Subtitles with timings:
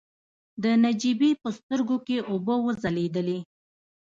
[0.63, 3.39] د نجيبې په سترګو کې اوبه وځلېدلې.